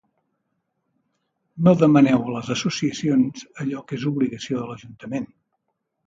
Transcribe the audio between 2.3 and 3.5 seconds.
les Associacions